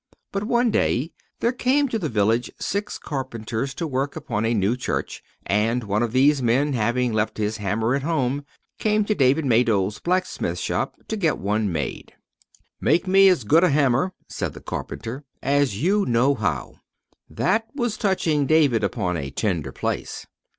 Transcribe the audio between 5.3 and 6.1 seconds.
and one